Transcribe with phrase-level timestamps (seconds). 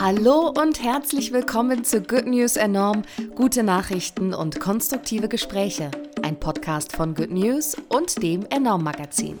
[0.00, 3.02] Hallo und herzlich willkommen zu Good News Enorm,
[3.34, 5.90] gute Nachrichten und konstruktive Gespräche.
[6.22, 9.38] Ein Podcast von Good News und dem Enorm Magazin.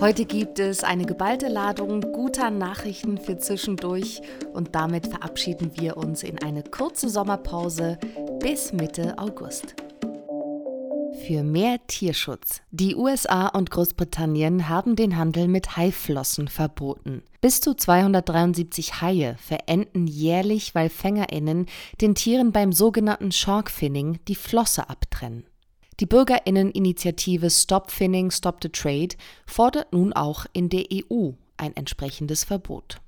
[0.00, 4.22] Heute gibt es eine geballte Ladung guter Nachrichten für zwischendurch
[4.54, 7.96] und damit verabschieden wir uns in eine kurze Sommerpause
[8.40, 9.76] bis Mitte August
[11.18, 12.62] für mehr Tierschutz.
[12.70, 17.22] Die USA und Großbritannien haben den Handel mit Haiflossen verboten.
[17.40, 21.66] Bis zu 273 Haie verenden jährlich, weil FängerInnen
[22.00, 25.44] den Tieren beim sogenannten Sharkfinning die Flosse abtrennen.
[26.00, 32.44] Die Bürgerinneninitiative Stop Finning, Stop the Trade fordert nun auch in der EU ein entsprechendes
[32.44, 33.00] Verbot.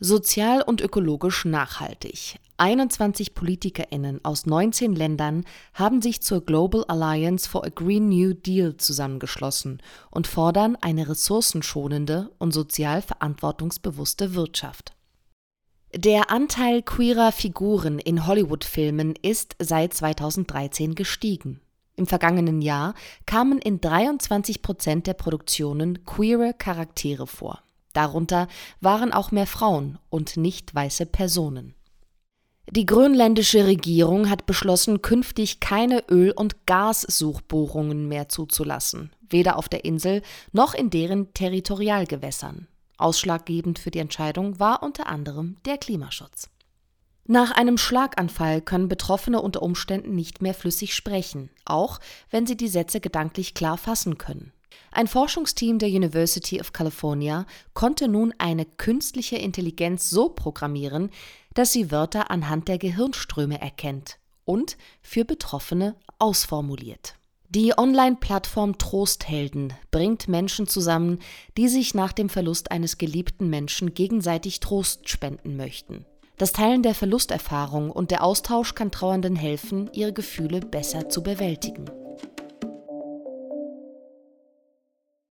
[0.00, 2.40] Sozial und ökologisch nachhaltig.
[2.56, 8.76] 21 PolitikerInnen aus 19 Ländern haben sich zur Global Alliance for a Green New Deal
[8.76, 9.80] zusammengeschlossen
[10.10, 14.94] und fordern eine ressourcenschonende und sozial verantwortungsbewusste Wirtschaft.
[15.94, 21.60] Der Anteil queerer Figuren in Hollywood-Filmen ist seit 2013 gestiegen.
[21.94, 22.94] Im vergangenen Jahr
[23.26, 27.62] kamen in 23 Prozent der Produktionen queere Charaktere vor.
[27.94, 28.48] Darunter
[28.80, 31.74] waren auch mehr Frauen und nicht weiße Personen.
[32.70, 39.84] Die grönländische Regierung hat beschlossen, künftig keine Öl- und Gassuchbohrungen mehr zuzulassen, weder auf der
[39.84, 42.66] Insel noch in deren Territorialgewässern.
[42.96, 46.48] Ausschlaggebend für die Entscheidung war unter anderem der Klimaschutz.
[47.26, 51.98] Nach einem Schlaganfall können Betroffene unter Umständen nicht mehr flüssig sprechen, auch
[52.30, 54.52] wenn sie die Sätze gedanklich klar fassen können.
[54.90, 61.10] Ein Forschungsteam der University of California konnte nun eine künstliche Intelligenz so programmieren,
[61.54, 67.14] dass sie Wörter anhand der Gehirnströme erkennt und für Betroffene ausformuliert.
[67.50, 71.20] Die Online-Plattform Trosthelden bringt Menschen zusammen,
[71.56, 76.04] die sich nach dem Verlust eines geliebten Menschen gegenseitig Trost spenden möchten.
[76.36, 81.88] Das Teilen der Verlusterfahrung und der Austausch kann Trauernden helfen, ihre Gefühle besser zu bewältigen.